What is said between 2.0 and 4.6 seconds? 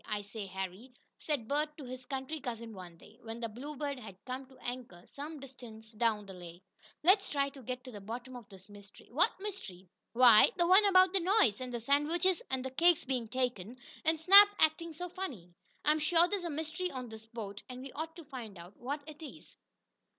country cousin one day, when the Bluebird had come to